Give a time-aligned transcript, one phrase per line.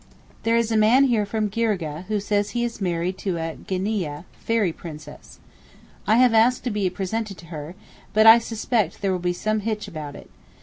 [0.41, 4.23] There is a man here from Girgeh, who says he is married to a Ginneeyeh
[4.33, 5.37] (fairy) princess.
[6.07, 7.75] I have asked to be presented to her,
[8.11, 10.31] but I suspect there will be some hitch about it.